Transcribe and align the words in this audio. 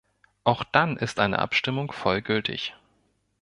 Auch 0.45 0.63
dann 0.63 0.97
ist 0.97 1.19
eine 1.19 1.37
Abstimmung 1.37 1.91
voll 1.91 2.23
gültig. 2.23 2.73